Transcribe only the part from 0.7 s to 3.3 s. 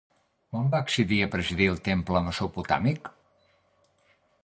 va accedir a presidir el temple mesopotàmic?